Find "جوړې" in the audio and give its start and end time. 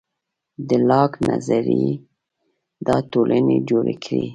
3.69-3.95